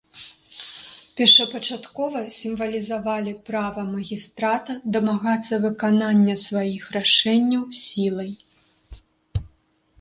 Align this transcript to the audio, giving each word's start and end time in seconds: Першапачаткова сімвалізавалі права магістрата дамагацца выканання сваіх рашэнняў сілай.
Першапачаткова 1.19 2.19
сімвалізавалі 2.37 3.33
права 3.51 3.81
магістрата 3.93 4.77
дамагацца 4.97 5.53
выканання 5.69 6.35
сваіх 6.47 6.83
рашэнняў 7.01 7.63
сілай. 7.85 8.31